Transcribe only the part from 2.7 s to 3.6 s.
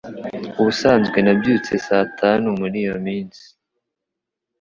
iyo minsi